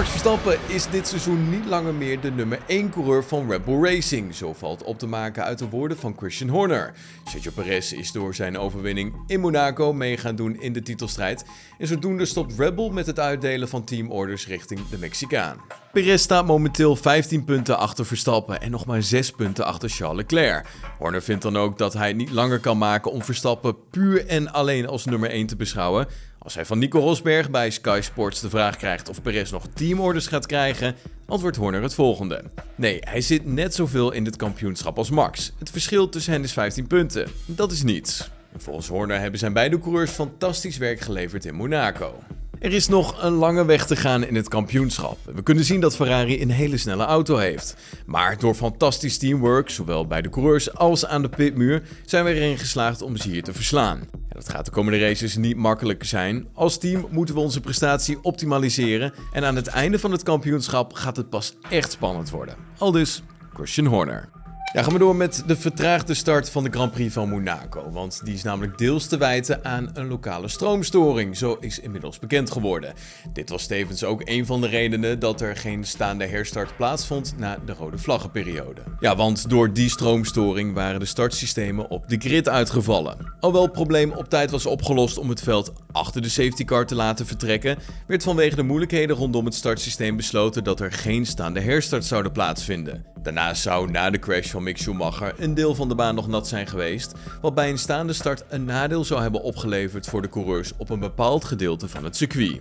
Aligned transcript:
Max 0.00 0.12
Verstappen 0.12 0.58
is 0.66 0.90
dit 0.90 1.08
seizoen 1.08 1.50
niet 1.50 1.64
langer 1.64 1.94
meer 1.94 2.20
de 2.20 2.30
nummer 2.30 2.58
1 2.66 2.90
coureur 2.90 3.24
van 3.24 3.50
Red 3.50 3.64
Bull 3.64 3.82
Racing. 3.82 4.34
Zo 4.34 4.52
valt 4.52 4.82
op 4.82 4.98
te 4.98 5.06
maken 5.06 5.44
uit 5.44 5.58
de 5.58 5.68
woorden 5.68 5.96
van 5.96 6.14
Christian 6.16 6.48
Horner. 6.48 6.92
Sergio 7.24 7.50
Perez 7.50 7.92
is 7.92 8.12
door 8.12 8.34
zijn 8.34 8.58
overwinning 8.58 9.14
in 9.26 9.40
Monaco 9.40 9.92
mee 9.92 10.16
gaan 10.16 10.36
doen 10.36 10.60
in 10.60 10.72
de 10.72 10.82
titelstrijd. 10.82 11.44
En 11.78 11.86
zodoende 11.86 12.24
stopt 12.24 12.58
Red 12.58 12.74
Bull 12.74 12.90
met 12.90 13.06
het 13.06 13.18
uitdelen 13.18 13.68
van 13.68 13.84
teamorders 13.84 14.46
richting 14.46 14.88
de 14.88 14.98
Mexicaan. 14.98 15.56
Perez 15.92 16.22
staat 16.22 16.46
momenteel 16.46 16.96
15 16.96 17.44
punten 17.44 17.78
achter 17.78 18.06
Verstappen 18.06 18.60
en 18.60 18.70
nog 18.70 18.86
maar 18.86 19.02
6 19.02 19.30
punten 19.30 19.64
achter 19.64 19.88
Charles 19.88 20.16
Leclerc. 20.16 20.66
Horner 20.98 21.22
vindt 21.22 21.42
dan 21.42 21.56
ook 21.56 21.78
dat 21.78 21.92
hij 21.92 22.08
het 22.08 22.16
niet 22.16 22.30
langer 22.30 22.58
kan 22.58 22.78
maken 22.78 23.12
om 23.12 23.22
Verstappen 23.22 23.76
puur 23.90 24.26
en 24.26 24.52
alleen 24.52 24.86
als 24.86 25.04
nummer 25.04 25.30
1 25.30 25.46
te 25.46 25.56
beschouwen. 25.56 26.06
Als 26.38 26.54
hij 26.54 26.64
van 26.64 26.78
Nico 26.78 26.98
Rosberg 26.98 27.50
bij 27.50 27.70
Sky 27.70 28.00
Sports 28.02 28.40
de 28.40 28.50
vraag 28.50 28.76
krijgt 28.76 29.08
of 29.08 29.22
Perez 29.22 29.50
nog 29.50 29.66
teamorders 29.74 30.26
gaat 30.26 30.46
krijgen, 30.46 30.94
antwoordt 31.26 31.56
Horner 31.56 31.82
het 31.82 31.94
volgende. 31.94 32.42
Nee, 32.74 32.98
hij 33.00 33.20
zit 33.20 33.46
net 33.46 33.74
zoveel 33.74 34.10
in 34.12 34.24
dit 34.24 34.36
kampioenschap 34.36 34.98
als 34.98 35.10
Max. 35.10 35.52
Het 35.58 35.70
verschil 35.70 36.08
tussen 36.08 36.32
hen 36.32 36.42
is 36.42 36.52
15 36.52 36.86
punten. 36.86 37.28
Dat 37.46 37.72
is 37.72 37.82
niets. 37.82 38.30
volgens 38.56 38.88
Horner 38.88 39.20
hebben 39.20 39.38
zijn 39.38 39.52
beide 39.52 39.78
coureurs 39.78 40.10
fantastisch 40.10 40.76
werk 40.76 41.00
geleverd 41.00 41.44
in 41.44 41.54
Monaco. 41.54 42.14
Er 42.60 42.72
is 42.72 42.88
nog 42.88 43.22
een 43.22 43.32
lange 43.32 43.64
weg 43.64 43.86
te 43.86 43.96
gaan 43.96 44.24
in 44.24 44.34
het 44.34 44.48
kampioenschap. 44.48 45.18
We 45.34 45.42
kunnen 45.42 45.64
zien 45.64 45.80
dat 45.80 45.96
Ferrari 45.96 46.42
een 46.42 46.50
hele 46.50 46.76
snelle 46.76 47.04
auto 47.04 47.36
heeft. 47.36 47.76
Maar 48.06 48.38
door 48.38 48.54
fantastisch 48.54 49.18
teamwork, 49.18 49.70
zowel 49.70 50.06
bij 50.06 50.22
de 50.22 50.28
coureurs 50.28 50.74
als 50.74 51.06
aan 51.06 51.22
de 51.22 51.28
pitmuur, 51.28 51.82
zijn 52.04 52.24
we 52.24 52.32
erin 52.32 52.58
geslaagd 52.58 53.02
om 53.02 53.16
ze 53.16 53.28
hier 53.28 53.42
te 53.42 53.52
verslaan. 53.52 54.08
Dat 54.28 54.48
gaat 54.48 54.64
de 54.64 54.70
komende 54.70 54.98
races 54.98 55.36
niet 55.36 55.56
makkelijk 55.56 56.04
zijn. 56.04 56.48
Als 56.54 56.78
team 56.78 57.06
moeten 57.10 57.34
we 57.34 57.40
onze 57.40 57.60
prestatie 57.60 58.18
optimaliseren 58.22 59.12
en 59.32 59.44
aan 59.44 59.56
het 59.56 59.66
einde 59.66 59.98
van 59.98 60.12
het 60.12 60.22
kampioenschap 60.22 60.92
gaat 60.92 61.16
het 61.16 61.30
pas 61.30 61.54
echt 61.70 61.92
spannend 61.92 62.30
worden. 62.30 62.54
Al 62.78 62.92
dus 62.92 63.22
Christian 63.52 63.86
Horner. 63.86 64.39
Ja, 64.72 64.82
gaan 64.82 64.92
we 64.92 64.98
door 64.98 65.16
met 65.16 65.42
de 65.46 65.56
vertraagde 65.56 66.14
start 66.14 66.50
van 66.50 66.64
de 66.64 66.70
Grand 66.70 66.92
Prix 66.92 67.12
van 67.12 67.28
Monaco. 67.28 67.90
Want 67.90 68.20
die 68.24 68.34
is 68.34 68.42
namelijk 68.42 68.78
deels 68.78 69.06
te 69.06 69.18
wijten 69.18 69.64
aan 69.64 69.90
een 69.92 70.08
lokale 70.08 70.48
stroomstoring. 70.48 71.36
Zo 71.36 71.56
is 71.60 71.78
inmiddels 71.78 72.18
bekend 72.18 72.50
geworden. 72.50 72.94
Dit 73.32 73.50
was 73.50 73.66
tevens 73.66 74.04
ook 74.04 74.22
een 74.24 74.46
van 74.46 74.60
de 74.60 74.66
redenen 74.66 75.18
dat 75.18 75.40
er 75.40 75.56
geen 75.56 75.84
staande 75.84 76.26
herstart 76.26 76.76
plaatsvond 76.76 77.34
na 77.36 77.58
de 77.66 77.72
rode 77.72 77.98
vlaggenperiode. 77.98 78.80
Ja, 79.00 79.16
want 79.16 79.48
door 79.48 79.72
die 79.72 79.88
stroomstoring 79.88 80.74
waren 80.74 81.00
de 81.00 81.06
startsystemen 81.06 81.88
op 81.88 82.08
de 82.08 82.16
grid 82.18 82.48
uitgevallen. 82.48 83.16
Alhoewel 83.40 83.62
het 83.62 83.72
probleem 83.72 84.12
op 84.12 84.28
tijd 84.28 84.50
was 84.50 84.66
opgelost 84.66 85.18
om 85.18 85.28
het 85.28 85.42
veld 85.42 85.72
achter 85.92 86.22
de 86.22 86.28
safety 86.28 86.64
car 86.64 86.86
te 86.86 86.94
laten 86.94 87.26
vertrekken, 87.26 87.78
werd 88.06 88.22
vanwege 88.22 88.56
de 88.56 88.62
moeilijkheden 88.62 89.16
rondom 89.16 89.44
het 89.44 89.54
startsysteem 89.54 90.16
besloten 90.16 90.64
dat 90.64 90.80
er 90.80 90.92
geen 90.92 91.26
staande 91.26 91.60
herstart 91.60 92.04
zouden 92.04 92.32
plaatsvinden. 92.32 93.04
Daarnaast 93.22 93.62
zou 93.62 93.90
na 93.90 94.10
de 94.10 94.18
crash 94.18 94.50
van 94.50 94.62
Mick 94.62 94.78
Schumacher 94.78 95.34
een 95.38 95.54
deel 95.54 95.74
van 95.74 95.88
de 95.88 95.94
baan 95.94 96.14
nog 96.14 96.28
nat 96.28 96.48
zijn 96.48 96.66
geweest, 96.66 97.14
wat 97.40 97.54
bij 97.54 97.70
een 97.70 97.78
staande 97.78 98.12
start 98.12 98.44
een 98.48 98.64
nadeel 98.64 99.04
zou 99.04 99.22
hebben 99.22 99.42
opgeleverd 99.42 100.06
voor 100.06 100.22
de 100.22 100.28
coureurs 100.28 100.72
op 100.76 100.90
een 100.90 101.00
bepaald 101.00 101.44
gedeelte 101.44 101.88
van 101.88 102.04
het 102.04 102.16
circuit. 102.16 102.60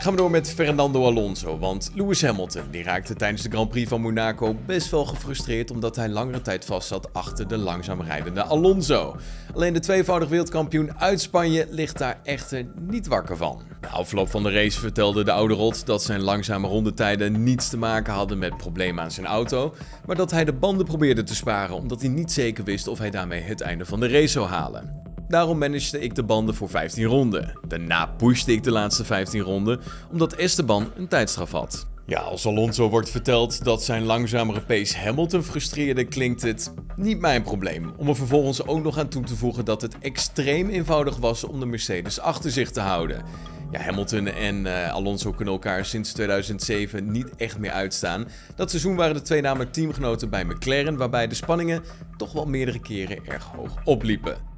Gaan 0.00 0.12
we 0.12 0.18
door 0.18 0.30
met 0.30 0.50
Fernando 0.50 1.04
Alonso, 1.04 1.58
want 1.58 1.90
Lewis 1.94 2.22
Hamilton 2.22 2.62
die 2.70 2.82
raakte 2.82 3.14
tijdens 3.14 3.42
de 3.42 3.50
Grand 3.50 3.68
Prix 3.68 3.88
van 3.88 4.00
Monaco 4.00 4.56
best 4.66 4.90
wel 4.90 5.04
gefrustreerd 5.04 5.70
omdat 5.70 5.96
hij 5.96 6.08
langere 6.08 6.42
tijd 6.42 6.64
vastzat 6.64 7.12
achter 7.12 7.48
de 7.48 7.56
langzaam 7.56 8.00
rijdende 8.00 8.42
Alonso. 8.42 9.16
Alleen 9.54 9.72
de 9.72 9.80
tweevoudig 9.80 10.28
wereldkampioen 10.28 10.98
uit 10.98 11.20
Spanje 11.20 11.66
ligt 11.70 11.98
daar 11.98 12.20
echter 12.22 12.66
niet 12.80 13.06
wakker 13.06 13.36
van. 13.36 13.62
Na 13.80 13.88
afloop 13.88 14.30
van 14.30 14.42
de 14.42 14.50
race 14.50 14.80
vertelde 14.80 15.24
de 15.24 15.32
oude 15.32 15.54
rot 15.54 15.86
dat 15.86 16.02
zijn 16.02 16.20
langzame 16.20 16.68
rondetijden 16.68 17.42
niets 17.42 17.68
te 17.68 17.78
maken 17.78 18.12
hadden 18.12 18.38
met 18.38 18.56
problemen 18.56 19.04
aan 19.04 19.10
zijn 19.10 19.26
auto, 19.26 19.74
maar 20.06 20.16
dat 20.16 20.30
hij 20.30 20.44
de 20.44 20.52
banden 20.52 20.86
probeerde 20.86 21.22
te 21.22 21.34
sparen 21.34 21.76
omdat 21.76 22.00
hij 22.00 22.10
niet 22.10 22.32
zeker 22.32 22.64
wist 22.64 22.88
of 22.88 22.98
hij 22.98 23.10
daarmee 23.10 23.42
het 23.42 23.60
einde 23.60 23.84
van 23.84 24.00
de 24.00 24.08
race 24.08 24.28
zou 24.28 24.46
halen. 24.46 25.07
Daarom 25.28 25.58
managede 25.58 26.00
ik 26.00 26.14
de 26.14 26.22
banden 26.22 26.54
voor 26.54 26.68
15 26.68 27.04
ronden. 27.04 27.58
Daarna 27.68 28.06
pushte 28.06 28.52
ik 28.52 28.62
de 28.62 28.70
laatste 28.70 29.04
15 29.04 29.40
ronden, 29.40 29.80
omdat 30.10 30.32
Esteban 30.32 30.90
een 30.96 31.08
tijdstraf 31.08 31.50
had. 31.50 31.86
Ja, 32.06 32.20
als 32.20 32.46
Alonso 32.46 32.88
wordt 32.88 33.10
verteld 33.10 33.64
dat 33.64 33.82
zijn 33.82 34.02
langzamere 34.02 34.60
pace 34.60 34.98
Hamilton 34.98 35.42
frustreerde, 35.42 36.04
klinkt 36.04 36.42
het 36.42 36.72
niet 36.96 37.20
mijn 37.20 37.42
probleem. 37.42 37.92
Om 37.96 38.08
er 38.08 38.16
vervolgens 38.16 38.66
ook 38.66 38.82
nog 38.82 38.98
aan 38.98 39.08
toe 39.08 39.24
te 39.24 39.36
voegen 39.36 39.64
dat 39.64 39.82
het 39.82 39.98
extreem 39.98 40.68
eenvoudig 40.68 41.16
was 41.16 41.44
om 41.44 41.60
de 41.60 41.66
Mercedes 41.66 42.20
achter 42.20 42.50
zich 42.50 42.70
te 42.70 42.80
houden. 42.80 43.22
Ja, 43.70 43.80
Hamilton 43.80 44.26
en 44.26 44.64
uh, 44.64 44.92
Alonso 44.92 45.32
kunnen 45.32 45.54
elkaar 45.54 45.84
sinds 45.84 46.12
2007 46.12 47.10
niet 47.10 47.36
echt 47.36 47.58
meer 47.58 47.72
uitstaan. 47.72 48.28
Dat 48.56 48.70
seizoen 48.70 48.96
waren 48.96 49.14
de 49.14 49.22
twee 49.22 49.40
namelijk 49.40 49.72
teamgenoten 49.72 50.30
bij 50.30 50.44
McLaren, 50.44 50.96
waarbij 50.96 51.28
de 51.28 51.34
spanningen 51.34 51.82
toch 52.16 52.32
wel 52.32 52.46
meerdere 52.46 52.80
keren 52.80 53.26
erg 53.26 53.44
hoog 53.44 53.74
opliepen. 53.84 54.57